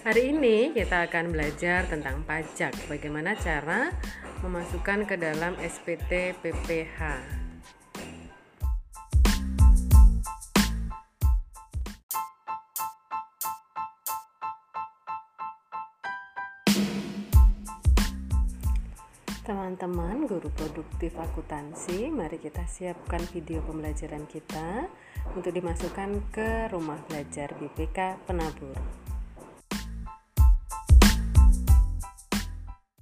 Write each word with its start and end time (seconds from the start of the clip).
Hari 0.00 0.32
ini 0.32 0.72
kita 0.72 1.12
akan 1.12 1.28
belajar 1.28 1.84
tentang 1.84 2.24
pajak, 2.24 2.72
bagaimana 2.88 3.36
cara 3.36 3.92
memasukkan 4.40 5.04
ke 5.04 5.20
dalam 5.20 5.52
SPT 5.60 6.32
PPH. 6.40 7.20
Teman-teman 19.44 20.24
guru 20.24 20.48
produktif 20.56 21.12
akuntansi, 21.20 22.08
mari 22.08 22.40
kita 22.40 22.64
siapkan 22.64 23.20
video 23.36 23.60
pembelajaran 23.68 24.24
kita 24.24 24.88
untuk 25.36 25.52
dimasukkan 25.52 26.32
ke 26.32 26.72
rumah 26.72 26.96
belajar 27.04 27.52
BPK 27.60 28.16
Penabur. 28.24 29.09